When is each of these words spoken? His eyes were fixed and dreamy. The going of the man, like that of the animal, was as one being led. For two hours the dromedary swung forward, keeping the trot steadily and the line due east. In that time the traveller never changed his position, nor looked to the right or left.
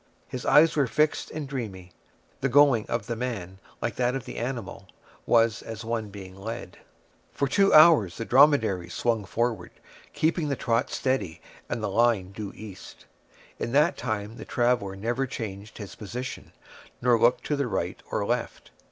His 0.27 0.47
eyes 0.47 0.75
were 0.75 0.87
fixed 0.87 1.29
and 1.29 1.47
dreamy. 1.47 1.91
The 2.39 2.49
going 2.49 2.87
of 2.87 3.05
the 3.05 3.15
man, 3.15 3.59
like 3.83 3.97
that 3.97 4.15
of 4.15 4.25
the 4.25 4.37
animal, 4.37 4.87
was 5.27 5.61
as 5.61 5.85
one 5.85 6.09
being 6.09 6.33
led. 6.35 6.79
For 7.31 7.47
two 7.47 7.71
hours 7.71 8.17
the 8.17 8.25
dromedary 8.25 8.89
swung 8.89 9.25
forward, 9.25 9.69
keeping 10.11 10.47
the 10.49 10.55
trot 10.55 10.89
steadily 10.89 11.39
and 11.69 11.83
the 11.83 11.87
line 11.87 12.31
due 12.31 12.51
east. 12.55 13.05
In 13.59 13.73
that 13.73 13.95
time 13.95 14.37
the 14.37 14.43
traveller 14.43 14.95
never 14.95 15.27
changed 15.27 15.77
his 15.77 15.93
position, 15.93 16.51
nor 16.99 17.19
looked 17.19 17.43
to 17.43 17.55
the 17.55 17.67
right 17.67 18.01
or 18.09 18.25
left. 18.25 18.71